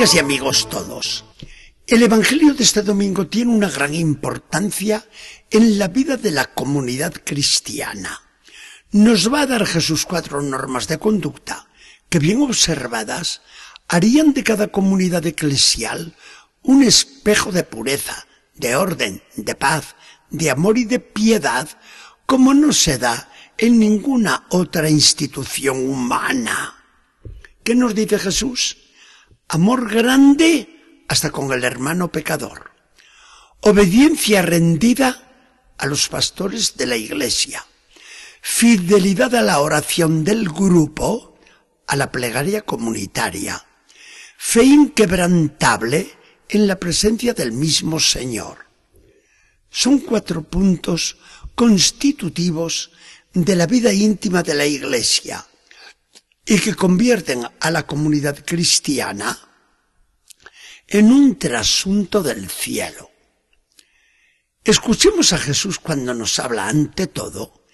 [0.00, 1.26] Amigas y amigos todos,
[1.86, 5.06] el Evangelio de este domingo tiene una gran importancia
[5.50, 8.22] en la vida de la comunidad cristiana.
[8.92, 11.68] Nos va a dar Jesús cuatro normas de conducta
[12.08, 13.42] que bien observadas
[13.88, 16.16] harían de cada comunidad eclesial
[16.62, 19.96] un espejo de pureza, de orden, de paz,
[20.30, 21.68] de amor y de piedad
[22.24, 26.86] como no se da en ninguna otra institución humana.
[27.62, 28.78] ¿Qué nos dice Jesús?
[29.52, 32.70] Amor grande hasta con el hermano pecador.
[33.62, 37.66] Obediencia rendida a los pastores de la iglesia.
[38.40, 41.36] Fidelidad a la oración del grupo,
[41.88, 43.66] a la plegaria comunitaria.
[44.38, 46.08] Fe inquebrantable
[46.48, 48.66] en la presencia del mismo Señor.
[49.68, 51.16] Son cuatro puntos
[51.56, 52.92] constitutivos
[53.32, 55.44] de la vida íntima de la iglesia
[56.50, 59.38] y que convierten a la comunidad cristiana
[60.90, 63.10] en un trasunto del cielo.
[64.64, 67.64] Escuchemos a Jesús cuando nos habla ante todo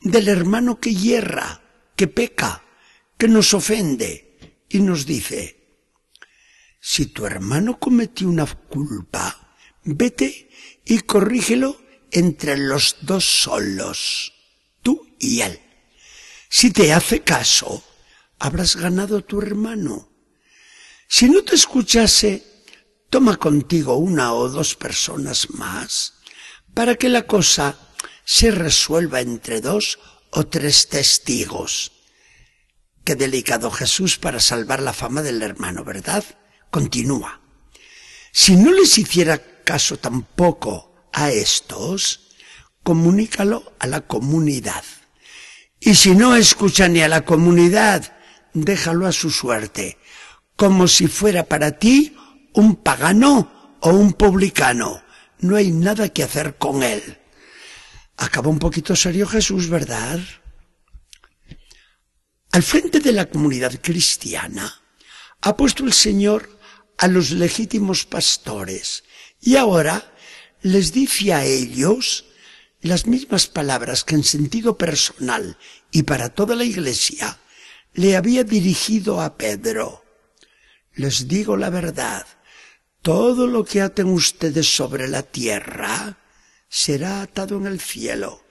[0.00, 1.62] del hermano que hierra,
[1.96, 2.62] que peca,
[3.16, 5.56] que nos ofende y nos dice,
[6.78, 10.50] si tu hermano cometió una culpa, vete
[10.84, 11.82] y corrígelo
[12.12, 14.34] entre los dos solos,
[14.82, 15.58] tú y él.
[16.50, 17.82] Si te hace caso,
[18.38, 20.12] habrás ganado a tu hermano.
[21.08, 22.55] Si no te escuchase,
[23.16, 26.12] toma contigo una o dos personas más
[26.74, 27.78] para que la cosa
[28.26, 29.98] se resuelva entre dos
[30.32, 31.92] o tres testigos.
[33.04, 36.24] Qué delicado Jesús para salvar la fama del hermano, ¿verdad?
[36.70, 37.40] Continúa.
[38.32, 42.36] Si no les hiciera caso tampoco a estos,
[42.82, 44.84] comunícalo a la comunidad.
[45.80, 48.12] Y si no escucha ni a la comunidad
[48.52, 49.96] déjalo a su suerte,
[50.54, 52.14] como si fuera para ti
[52.56, 55.02] un pagano o un publicano.
[55.40, 57.18] No hay nada que hacer con él.
[58.16, 60.18] Acaba un poquito serio Jesús, ¿verdad?
[62.52, 64.80] Al frente de la comunidad cristiana
[65.42, 66.58] ha puesto el Señor
[66.96, 69.04] a los legítimos pastores
[69.40, 70.14] y ahora
[70.62, 72.24] les dice a ellos
[72.80, 75.58] las mismas palabras que en sentido personal
[75.90, 77.38] y para toda la iglesia
[77.92, 80.02] le había dirigido a Pedro.
[80.94, 82.26] Les digo la verdad,
[83.06, 86.18] todo lo que aten ustedes sobre la tierra
[86.68, 88.42] será atado en el cielo,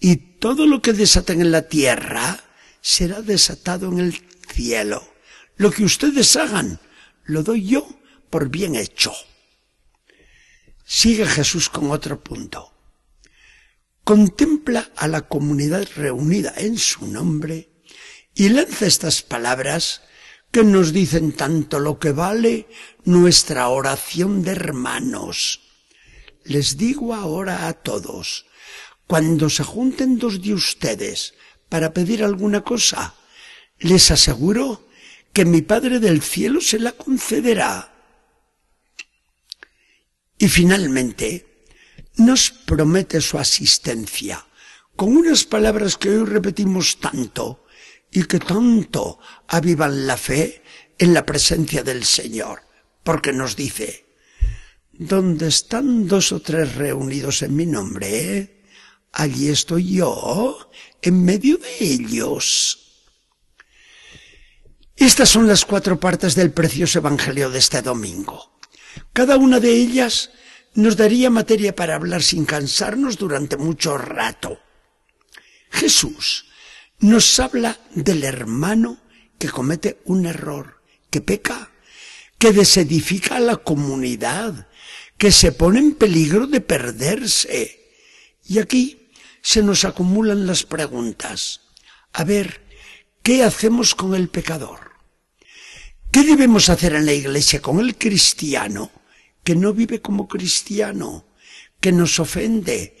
[0.00, 2.42] y todo lo que desaten en la tierra
[2.80, 4.18] será desatado en el
[4.50, 5.06] cielo.
[5.58, 6.80] Lo que ustedes hagan,
[7.24, 7.86] lo doy yo
[8.30, 9.12] por bien hecho.
[10.86, 12.72] Sigue Jesús con otro punto.
[14.04, 17.68] Contempla a la comunidad reunida en su nombre
[18.34, 20.00] y lanza estas palabras
[20.50, 22.68] que nos dicen tanto lo que vale
[23.04, 25.60] nuestra oración de hermanos.
[26.44, 28.46] Les digo ahora a todos,
[29.06, 31.34] cuando se junten dos de ustedes
[31.68, 33.14] para pedir alguna cosa,
[33.78, 34.88] les aseguro
[35.32, 37.92] que mi Padre del cielo se la concederá.
[40.38, 41.66] Y finalmente,
[42.16, 44.46] nos promete su asistencia,
[44.96, 47.66] con unas palabras que hoy repetimos tanto,
[48.10, 50.62] y que tanto avivan la fe
[50.98, 52.62] en la presencia del Señor,
[53.02, 54.06] porque nos dice,
[54.92, 58.64] donde están dos o tres reunidos en mi nombre,
[59.12, 60.70] allí estoy yo,
[61.00, 62.84] en medio de ellos.
[64.96, 68.58] Estas son las cuatro partes del precioso Evangelio de este domingo.
[69.12, 70.30] Cada una de ellas
[70.74, 74.58] nos daría materia para hablar sin cansarnos durante mucho rato.
[75.70, 76.47] Jesús
[77.00, 78.98] nos habla del hermano
[79.38, 81.70] que comete un error, que peca,
[82.38, 84.68] que desedifica a la comunidad,
[85.16, 87.92] que se pone en peligro de perderse.
[88.44, 89.10] Y aquí
[89.42, 91.62] se nos acumulan las preguntas.
[92.12, 92.64] A ver,
[93.22, 94.92] ¿qué hacemos con el pecador?
[96.10, 98.90] ¿Qué debemos hacer en la iglesia con el cristiano
[99.44, 101.26] que no vive como cristiano,
[101.80, 102.98] que nos ofende,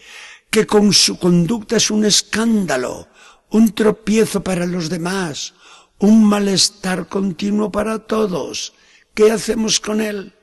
[0.50, 3.08] que con su conducta es un escándalo,
[3.50, 5.54] un tropiezo para los demás,
[5.98, 8.74] un malestar continuo para todos.
[9.14, 10.34] ¿Qué hacemos con él?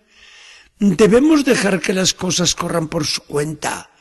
[0.79, 3.91] Debemos dejar que las cosas corran por su cuenta,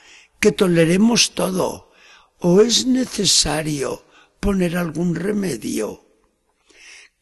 [0.40, 1.92] que toleremos todo,
[2.40, 4.04] o es necesario
[4.40, 6.04] poner algún remedio.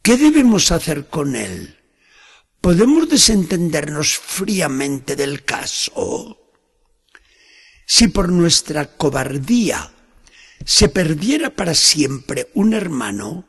[0.01, 1.79] ¿Qué debemos hacer con él?
[2.61, 6.39] ¿Podemos desentendernos fríamente del caso?
[7.87, 9.93] Si por nuestra cobardía
[10.65, 13.49] se perdiera para siempre un hermano,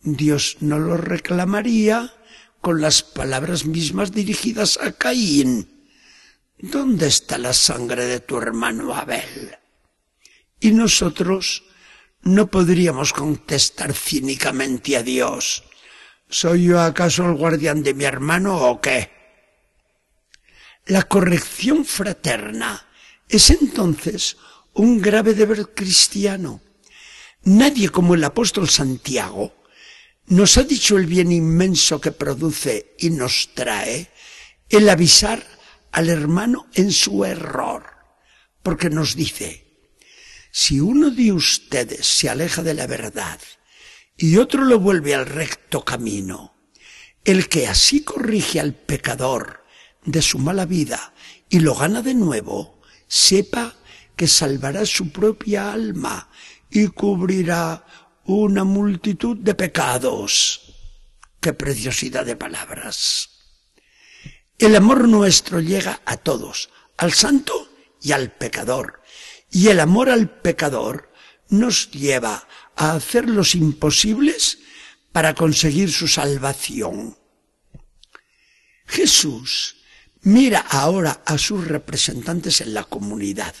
[0.00, 2.14] Dios no lo reclamaría
[2.60, 5.86] con las palabras mismas dirigidas a Caín.
[6.58, 9.56] ¿Dónde está la sangre de tu hermano Abel?
[10.60, 11.64] Y nosotros
[12.22, 15.64] no podríamos contestar cínicamente a Dios,
[16.28, 19.10] ¿soy yo acaso el guardián de mi hermano o qué?
[20.86, 22.86] La corrección fraterna
[23.28, 24.36] es entonces
[24.78, 26.62] un grave deber cristiano.
[27.42, 29.54] Nadie como el apóstol Santiago
[30.26, 34.08] nos ha dicho el bien inmenso que produce y nos trae
[34.68, 35.44] el avisar
[35.90, 37.84] al hermano en su error,
[38.62, 39.66] porque nos dice,
[40.52, 43.40] si uno de ustedes se aleja de la verdad
[44.16, 46.54] y otro lo vuelve al recto camino,
[47.24, 49.64] el que así corrige al pecador
[50.04, 51.14] de su mala vida
[51.48, 53.77] y lo gana de nuevo, sepa
[54.18, 56.28] que salvará su propia alma
[56.68, 57.86] y cubrirá
[58.24, 60.74] una multitud de pecados.
[61.40, 63.30] Qué preciosidad de palabras.
[64.58, 67.70] El amor nuestro llega a todos, al santo
[68.02, 69.02] y al pecador,
[69.52, 71.12] y el amor al pecador
[71.48, 74.58] nos lleva a hacer los imposibles
[75.12, 77.16] para conseguir su salvación.
[78.84, 79.76] Jesús
[80.22, 83.54] mira ahora a sus representantes en la comunidad.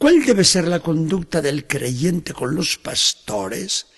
[0.00, 3.88] ¿Cuál debe ser la conducta del creyente con los pastores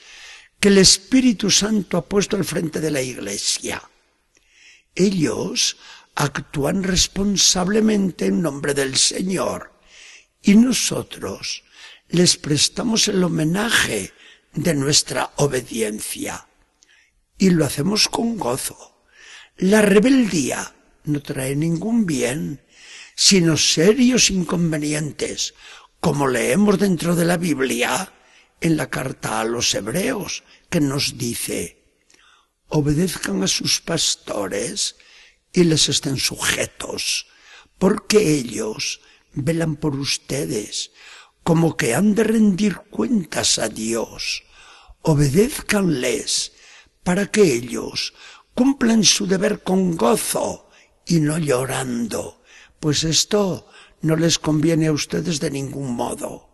[0.58, 3.80] que el Espíritu Santo ha puesto al frente de la Iglesia?
[4.96, 5.76] Ellos
[6.16, 9.78] actúan responsablemente en nombre del Señor
[10.42, 11.62] y nosotros
[12.08, 14.12] les prestamos el homenaje
[14.54, 16.48] de nuestra obediencia.
[17.38, 19.04] Y lo hacemos con gozo.
[19.56, 20.74] La rebeldía
[21.04, 22.60] no trae ningún bien,
[23.14, 25.54] sino serios inconvenientes,
[26.02, 28.12] como leemos dentro de la Biblia
[28.60, 31.80] en la carta a los hebreos, que nos dice,
[32.66, 34.96] obedezcan a sus pastores
[35.52, 37.28] y les estén sujetos,
[37.78, 39.00] porque ellos
[39.32, 40.90] velan por ustedes,
[41.44, 44.42] como que han de rendir cuentas a Dios.
[45.02, 46.50] Obedézcanles
[47.04, 48.12] para que ellos
[48.54, 50.68] cumplan su deber con gozo
[51.06, 52.42] y no llorando,
[52.80, 53.68] pues esto
[54.02, 56.50] no les conviene a ustedes de ningún modo.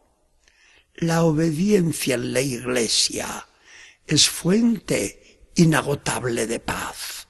[0.95, 3.47] La obediencia en la iglesia
[4.07, 7.29] es fuente inagotable de paz.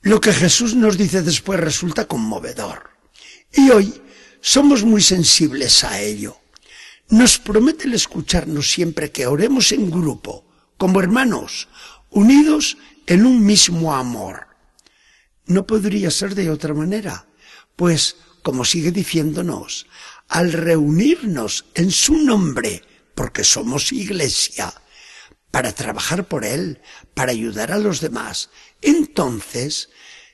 [0.00, 2.90] Lo que Jesús nos dice después resulta conmovedor.
[3.52, 4.02] Y hoy
[4.40, 6.38] somos muy sensibles a ello.
[7.10, 10.44] Nos promete el escucharnos siempre que oremos en grupo,
[10.76, 11.68] como hermanos,
[12.10, 14.48] unidos en un mismo amor.
[15.46, 17.26] No podría ser de otra manera,
[17.76, 19.86] pues, como sigue diciéndonos,
[20.28, 22.82] al reunirnos en su nombre,
[23.14, 24.72] porque somos iglesia,
[25.50, 26.80] para trabajar por Él,
[27.14, 28.50] para ayudar a los demás,
[28.80, 29.90] entonces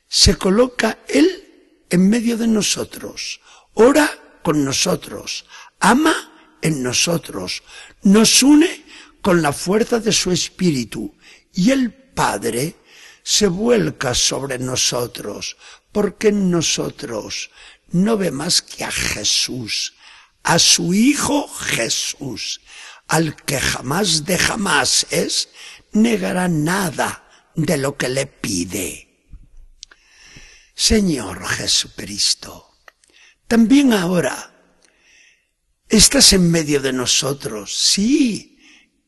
[0.08, 3.40] se coloca Él en medio de nosotros,
[3.74, 4.08] ora
[4.42, 5.46] con nosotros,
[5.80, 6.14] ama
[6.62, 7.62] en nosotros,
[8.02, 8.84] nos une
[9.20, 11.14] con la fuerza de su espíritu
[11.52, 12.76] y el Padre
[13.22, 15.56] se vuelca sobre nosotros,
[15.92, 17.50] porque en nosotros
[17.90, 19.94] no ve más que a Jesús,
[20.42, 22.60] a su Hijo Jesús,
[23.06, 25.48] al que jamás de jamás es,
[25.92, 29.08] negará nada de lo que le pide.
[30.74, 32.76] Señor Jesucristo,
[33.48, 34.54] también ahora
[35.88, 38.58] estás en medio de nosotros, sí,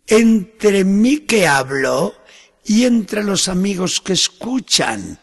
[0.06, 2.16] entre mí que hablo
[2.64, 5.20] y entre los amigos que escuchan,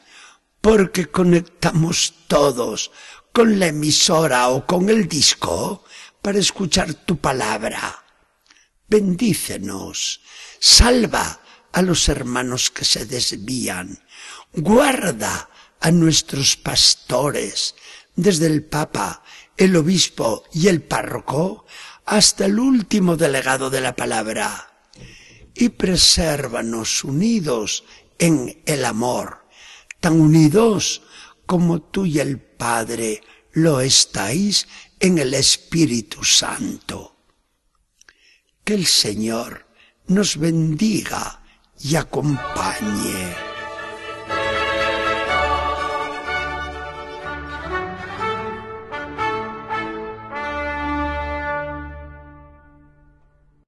[0.67, 2.91] porque conectamos todos
[3.31, 5.85] con la emisora o con el disco
[6.21, 8.03] para escuchar tu palabra.
[8.85, 10.19] Bendícenos,
[10.59, 11.39] salva
[11.71, 14.03] a los hermanos que se desvían,
[14.51, 17.75] guarda a nuestros pastores,
[18.17, 19.23] desde el Papa,
[19.55, 21.65] el Obispo y el Párroco,
[22.03, 24.69] hasta el último delegado de la palabra.
[25.55, 27.85] Y presérvanos unidos
[28.19, 29.46] en el amor,
[29.99, 31.01] tan unidos
[31.45, 34.67] como tú y el Padre lo estáis
[34.99, 37.15] en el Espíritu Santo.
[38.63, 39.67] Que el Señor
[40.07, 41.41] nos bendiga
[41.79, 43.46] y acompañe.